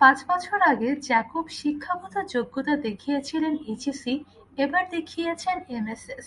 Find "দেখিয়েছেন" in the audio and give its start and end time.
4.94-5.56